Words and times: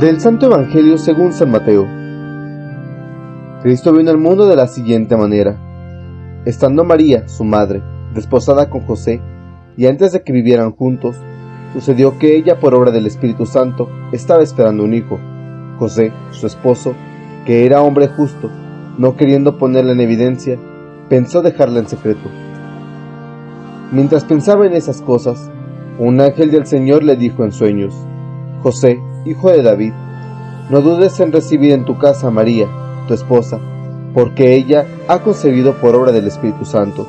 Del 0.00 0.18
Santo 0.18 0.46
Evangelio 0.46 0.96
según 0.96 1.34
San 1.34 1.50
Mateo. 1.50 1.86
Cristo 3.62 3.92
vino 3.92 4.10
al 4.10 4.16
mundo 4.16 4.46
de 4.46 4.56
la 4.56 4.66
siguiente 4.66 5.14
manera. 5.14 5.58
Estando 6.46 6.84
María, 6.84 7.28
su 7.28 7.44
madre, 7.44 7.82
desposada 8.14 8.70
con 8.70 8.80
José, 8.86 9.20
y 9.76 9.84
antes 9.84 10.12
de 10.12 10.22
que 10.22 10.32
vivieran 10.32 10.72
juntos, 10.72 11.16
sucedió 11.74 12.18
que 12.18 12.34
ella, 12.34 12.60
por 12.60 12.72
obra 12.72 12.92
del 12.92 13.06
Espíritu 13.06 13.44
Santo, 13.44 13.90
estaba 14.10 14.42
esperando 14.42 14.84
un 14.84 14.94
hijo. 14.94 15.18
José, 15.78 16.14
su 16.30 16.46
esposo, 16.46 16.94
que 17.44 17.66
era 17.66 17.82
hombre 17.82 18.08
justo, 18.08 18.50
no 18.96 19.16
queriendo 19.16 19.58
ponerla 19.58 19.92
en 19.92 20.00
evidencia, 20.00 20.58
pensó 21.10 21.42
dejarla 21.42 21.80
en 21.80 21.88
secreto. 21.88 22.30
Mientras 23.92 24.24
pensaba 24.24 24.64
en 24.64 24.72
esas 24.72 25.02
cosas, 25.02 25.50
un 25.98 26.22
ángel 26.22 26.50
del 26.50 26.64
Señor 26.64 27.04
le 27.04 27.16
dijo 27.16 27.44
en 27.44 27.52
sueños, 27.52 27.94
José, 28.62 28.98
hijo 29.24 29.50
de 29.50 29.62
David, 29.62 29.92
no 30.70 30.80
dudes 30.80 31.18
en 31.20 31.32
recibir 31.32 31.72
en 31.72 31.84
tu 31.84 31.98
casa 31.98 32.28
a 32.28 32.30
María, 32.30 32.68
tu 33.06 33.14
esposa, 33.14 33.58
porque 34.14 34.54
ella 34.54 34.86
ha 35.08 35.20
concebido 35.20 35.74
por 35.74 35.94
obra 35.94 36.12
del 36.12 36.26
Espíritu 36.26 36.64
Santo. 36.64 37.06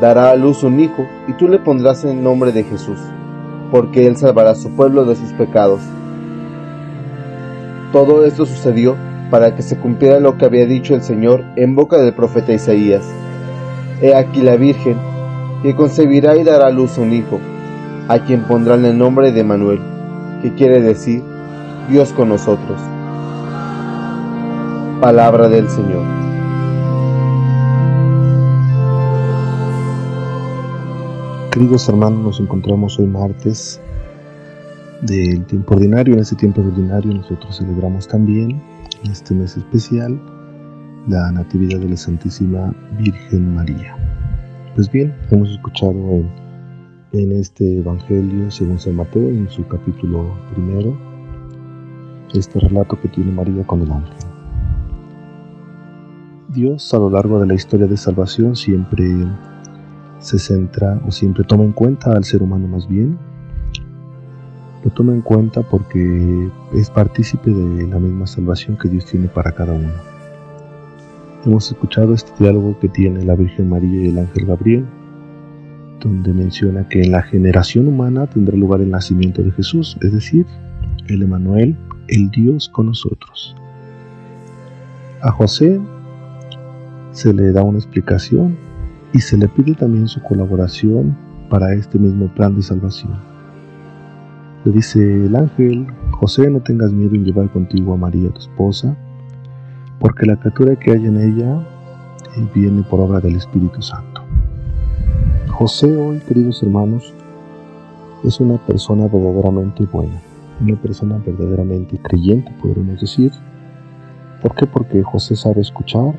Dará 0.00 0.30
a 0.30 0.36
luz 0.36 0.62
un 0.62 0.80
hijo, 0.80 1.06
y 1.28 1.32
tú 1.34 1.48
le 1.48 1.58
pondrás 1.58 2.04
el 2.04 2.22
nombre 2.22 2.52
de 2.52 2.64
Jesús, 2.64 2.98
porque 3.70 4.06
él 4.06 4.16
salvará 4.16 4.50
a 4.50 4.54
su 4.54 4.70
pueblo 4.74 5.04
de 5.04 5.16
sus 5.16 5.32
pecados. 5.32 5.80
Todo 7.92 8.24
esto 8.24 8.46
sucedió 8.46 8.96
para 9.30 9.54
que 9.54 9.62
se 9.62 9.76
cumpliera 9.78 10.20
lo 10.20 10.36
que 10.36 10.44
había 10.44 10.66
dicho 10.66 10.94
el 10.94 11.02
Señor 11.02 11.44
en 11.56 11.74
boca 11.74 11.98
del 11.98 12.14
profeta 12.14 12.52
Isaías. 12.52 13.04
He 14.00 14.14
aquí 14.14 14.40
la 14.40 14.56
Virgen, 14.56 14.96
que 15.62 15.74
concebirá 15.74 16.36
y 16.36 16.44
dará 16.44 16.68
a 16.68 16.70
luz 16.70 16.98
un 16.98 17.12
hijo, 17.12 17.38
a 18.08 18.18
quien 18.20 18.44
pondrán 18.44 18.84
el 18.84 18.98
nombre 18.98 19.32
de 19.32 19.44
Manuel, 19.44 19.80
que 20.42 20.54
quiere 20.54 20.80
decir 20.80 21.22
Dios 21.88 22.14
con 22.14 22.30
nosotros. 22.30 22.80
Palabra 25.02 25.48
del 25.48 25.68
Señor. 25.68 26.02
Queridos 31.50 31.86
hermanos, 31.88 32.20
nos 32.20 32.40
encontramos 32.40 32.98
hoy 32.98 33.06
martes 33.06 33.80
del 35.02 35.44
tiempo 35.44 35.74
ordinario. 35.74 36.14
En 36.14 36.20
este 36.20 36.36
tiempo 36.36 36.62
ordinario 36.62 37.12
nosotros 37.12 37.58
celebramos 37.58 38.08
también, 38.08 38.62
en 39.04 39.12
este 39.12 39.34
mes 39.34 39.54
especial, 39.56 40.18
la 41.06 41.30
Natividad 41.32 41.80
de 41.80 41.90
la 41.90 41.96
Santísima 41.98 42.74
Virgen 42.98 43.54
María. 43.54 43.94
Pues 44.74 44.90
bien, 44.90 45.14
hemos 45.30 45.50
escuchado 45.50 45.92
en, 45.92 46.30
en 47.12 47.32
este 47.32 47.80
Evangelio 47.80 48.50
según 48.50 48.78
San 48.78 48.96
Mateo, 48.96 49.28
en 49.28 49.50
su 49.50 49.66
capítulo 49.68 50.34
primero, 50.54 51.13
este 52.38 52.60
relato 52.60 53.00
que 53.00 53.08
tiene 53.08 53.32
María 53.32 53.64
con 53.66 53.82
el 53.82 53.90
ángel. 53.90 54.14
Dios 56.48 56.94
a 56.94 56.98
lo 56.98 57.10
largo 57.10 57.40
de 57.40 57.46
la 57.46 57.54
historia 57.54 57.86
de 57.86 57.96
salvación 57.96 58.54
siempre 58.54 59.04
se 60.20 60.38
centra 60.38 61.00
o 61.06 61.10
siempre 61.10 61.44
toma 61.44 61.64
en 61.64 61.72
cuenta 61.72 62.12
al 62.12 62.24
ser 62.24 62.42
humano 62.42 62.68
más 62.68 62.88
bien. 62.88 63.18
Lo 64.84 64.90
toma 64.90 65.12
en 65.12 65.20
cuenta 65.20 65.62
porque 65.62 66.48
es 66.74 66.90
partícipe 66.90 67.50
de 67.50 67.86
la 67.86 67.98
misma 67.98 68.26
salvación 68.26 68.76
que 68.76 68.88
Dios 68.88 69.04
tiene 69.06 69.28
para 69.28 69.52
cada 69.52 69.72
uno. 69.72 69.90
Hemos 71.44 71.70
escuchado 71.70 72.14
este 72.14 72.32
diálogo 72.38 72.78
que 72.78 72.88
tiene 72.88 73.24
la 73.24 73.34
Virgen 73.34 73.68
María 73.68 74.02
y 74.02 74.08
el 74.08 74.18
ángel 74.18 74.46
Gabriel, 74.46 74.86
donde 76.00 76.32
menciona 76.32 76.88
que 76.88 77.02
en 77.02 77.12
la 77.12 77.22
generación 77.22 77.88
humana 77.88 78.26
tendrá 78.26 78.56
lugar 78.56 78.80
el 78.80 78.90
nacimiento 78.90 79.42
de 79.42 79.50
Jesús, 79.50 79.98
es 80.00 80.12
decir, 80.12 80.46
el 81.08 81.22
Emanuel, 81.22 81.76
el 82.08 82.30
Dios 82.30 82.68
con 82.68 82.86
nosotros. 82.86 83.54
A 85.22 85.30
José 85.30 85.80
se 87.12 87.32
le 87.32 87.52
da 87.52 87.62
una 87.62 87.78
explicación 87.78 88.56
y 89.12 89.20
se 89.20 89.38
le 89.38 89.48
pide 89.48 89.74
también 89.74 90.08
su 90.08 90.20
colaboración 90.22 91.16
para 91.48 91.72
este 91.74 91.98
mismo 91.98 92.28
plan 92.28 92.56
de 92.56 92.62
salvación. 92.62 93.14
Le 94.64 94.72
dice 94.72 95.26
el 95.26 95.36
ángel, 95.36 95.86
José, 96.10 96.50
no 96.50 96.60
tengas 96.60 96.92
miedo 96.92 97.14
en 97.14 97.24
llevar 97.24 97.50
contigo 97.50 97.94
a 97.94 97.96
María, 97.96 98.30
tu 98.30 98.40
esposa, 98.40 98.96
porque 100.00 100.26
la 100.26 100.36
criatura 100.36 100.76
que 100.76 100.90
hay 100.90 101.06
en 101.06 101.16
ella 101.16 101.66
eh, 102.36 102.48
viene 102.54 102.82
por 102.82 103.00
obra 103.00 103.20
del 103.20 103.36
Espíritu 103.36 103.80
Santo. 103.80 104.22
José 105.48 105.96
hoy, 105.96 106.18
queridos 106.18 106.62
hermanos, 106.62 107.14
es 108.24 108.40
una 108.40 108.56
persona 108.58 109.06
verdaderamente 109.06 109.84
buena 109.84 110.33
una 110.60 110.76
persona 110.76 111.18
verdaderamente 111.24 111.98
creyente, 111.98 112.52
podríamos 112.60 113.00
decir. 113.00 113.32
¿Por 114.42 114.54
qué? 114.54 114.66
Porque 114.66 115.02
José 115.02 115.36
sabe 115.36 115.60
escuchar 115.62 116.14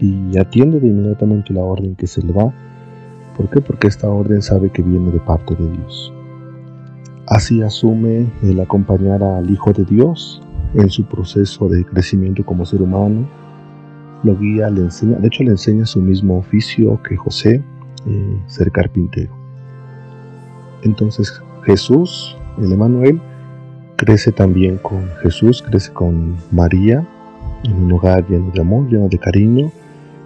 y 0.00 0.38
atiende 0.38 0.80
de 0.80 0.88
inmediatamente 0.88 1.52
la 1.52 1.62
orden 1.62 1.94
que 1.96 2.06
se 2.06 2.22
le 2.22 2.32
da. 2.32 2.52
¿Por 3.36 3.48
qué? 3.50 3.60
Porque 3.60 3.88
esta 3.88 4.08
orden 4.08 4.42
sabe 4.42 4.70
que 4.70 4.82
viene 4.82 5.10
de 5.10 5.20
parte 5.20 5.54
de 5.54 5.70
Dios. 5.70 6.12
Así 7.26 7.62
asume 7.62 8.26
el 8.42 8.60
acompañar 8.60 9.22
al 9.22 9.50
Hijo 9.50 9.72
de 9.72 9.84
Dios 9.84 10.40
en 10.74 10.88
su 10.88 11.04
proceso 11.04 11.68
de 11.68 11.84
crecimiento 11.84 12.44
como 12.44 12.64
ser 12.64 12.82
humano. 12.82 13.28
Lo 14.22 14.36
guía, 14.36 14.70
le 14.70 14.82
enseña, 14.82 15.18
de 15.18 15.26
hecho 15.28 15.44
le 15.44 15.50
enseña 15.50 15.86
su 15.86 16.00
mismo 16.00 16.38
oficio 16.38 17.00
que 17.02 17.16
José, 17.16 17.62
eh, 18.06 18.42
ser 18.46 18.72
carpintero. 18.72 19.32
Entonces 20.82 21.40
Jesús 21.64 22.36
el 22.60 22.72
Emanuel 22.72 23.20
crece 23.96 24.32
también 24.32 24.78
con 24.78 25.08
Jesús, 25.22 25.62
crece 25.62 25.92
con 25.92 26.36
María, 26.50 27.06
en 27.64 27.84
un 27.84 27.92
hogar 27.92 28.26
lleno 28.28 28.50
de 28.52 28.60
amor, 28.60 28.88
lleno 28.88 29.08
de 29.08 29.18
cariño. 29.18 29.70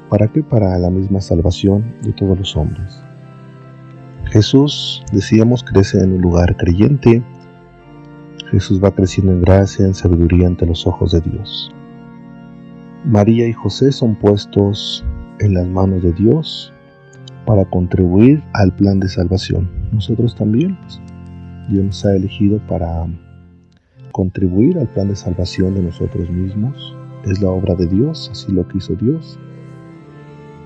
¿Para 0.09 0.29
qué? 0.29 0.43
Para 0.43 0.79
la 0.79 0.91
misma 0.91 1.21
salvación 1.21 1.85
de 2.03 2.13
todos 2.13 2.39
los 2.39 2.57
hombres. 2.57 3.03
Jesús, 4.27 5.03
decíamos, 5.13 5.65
crece 5.65 6.03
en 6.03 6.13
un 6.15 6.21
lugar 6.21 6.57
creyente. 6.57 7.23
Jesús 8.51 8.83
va 8.83 8.91
creciendo 8.91 9.33
en 9.33 9.41
gracia, 9.41 9.87
en 9.87 9.95
sabiduría 9.95 10.47
ante 10.47 10.67
los 10.67 10.87
ojos 10.87 11.13
de 11.13 11.21
Dios. 11.21 11.71
María 13.05 13.49
y 13.49 13.53
José 13.53 13.91
son 13.91 14.15
puestos 14.15 15.05
en 15.41 15.55
las 15.55 15.67
manos 15.67 16.03
de 16.03 16.13
Dios 16.13 16.73
para 17.47 17.65
contribuir 17.65 18.43
al 18.53 18.73
plan 18.75 19.01
de 19.01 19.09
salvación. 19.09 19.69
Nosotros 19.93 20.35
también, 20.37 20.79
pues, 20.83 21.01
Dios 21.69 21.85
nos 21.85 22.05
ha 22.05 22.15
elegido 22.15 22.59
para 22.69 23.07
contribuir 24.13 24.79
al 24.79 24.89
plan 24.89 25.09
de 25.09 25.17
salvación 25.17 25.75
de 25.75 25.83
nosotros 25.83 26.29
mismos. 26.31 26.95
Es 27.25 27.41
la 27.41 27.51
obra 27.51 27.75
de 27.75 27.87
Dios, 27.87 28.29
así 28.33 28.53
lo 28.53 28.67
quiso 28.69 28.95
Dios. 28.95 29.39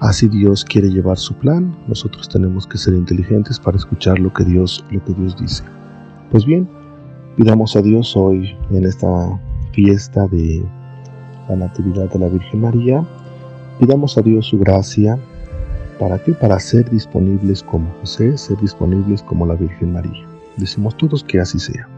Así 0.00 0.28
Dios 0.28 0.64
quiere 0.64 0.90
llevar 0.90 1.16
su 1.16 1.34
plan. 1.34 1.74
Nosotros 1.88 2.28
tenemos 2.28 2.66
que 2.66 2.76
ser 2.76 2.94
inteligentes 2.94 3.58
para 3.58 3.76
escuchar 3.76 4.18
lo 4.18 4.32
que 4.32 4.44
Dios, 4.44 4.84
lo 4.90 5.02
que 5.04 5.14
Dios 5.14 5.36
dice. 5.38 5.64
Pues 6.30 6.44
bien, 6.44 6.68
pidamos 7.36 7.76
a 7.76 7.82
Dios 7.82 8.16
hoy 8.16 8.54
en 8.70 8.84
esta 8.84 9.40
fiesta 9.72 10.26
de 10.28 10.64
la 11.48 11.56
Natividad 11.56 12.10
de 12.10 12.18
la 12.18 12.28
Virgen 12.28 12.60
María, 12.60 13.06
pidamos 13.78 14.18
a 14.18 14.22
Dios 14.22 14.46
su 14.46 14.58
gracia. 14.58 15.18
¿Para 15.98 16.18
qué? 16.18 16.32
Para 16.32 16.58
ser 16.60 16.90
disponibles 16.90 17.62
como 17.62 17.90
José, 18.00 18.36
ser 18.36 18.58
disponibles 18.58 19.22
como 19.22 19.46
la 19.46 19.54
Virgen 19.54 19.94
María. 19.94 20.35
Decimos 20.56 20.96
todos 20.96 21.22
que 21.22 21.40
así 21.40 21.58
sea. 21.58 21.88